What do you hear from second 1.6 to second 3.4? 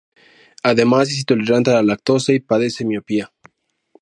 a la lactosa y padece miopía.